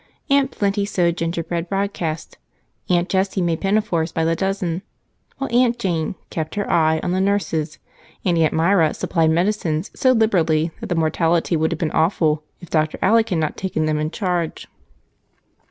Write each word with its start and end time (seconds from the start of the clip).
Aunt 0.31 0.49
Plenty 0.49 0.83
sowed 0.83 1.15
gingerbread 1.15 1.69
broadcast; 1.69 2.39
Aunt 2.89 3.07
Jessie 3.07 3.39
made 3.39 3.61
pinafores 3.61 4.11
by 4.11 4.25
the 4.25 4.35
dozen 4.35 4.81
while 5.37 5.55
Aunt 5.55 5.77
Jane 5.77 6.15
"kept 6.31 6.55
her 6.55 6.67
eye" 6.71 6.99
on 7.03 7.11
the 7.11 7.21
nurses, 7.21 7.77
and 8.25 8.35
Aunt 8.35 8.51
Myra 8.51 8.95
supplied 8.95 9.29
medicines 9.29 9.91
so 9.93 10.11
liberally 10.13 10.71
that 10.79 10.87
the 10.87 10.95
mortality 10.95 11.55
would 11.55 11.71
have 11.71 11.77
been 11.77 11.91
awful 11.91 12.41
if 12.61 12.71
Dr. 12.71 12.97
Alec 13.03 13.29
had 13.29 13.37
not 13.37 13.55
taken 13.57 13.85
them 13.85 13.99
in 13.99 14.09
charge. 14.09 14.67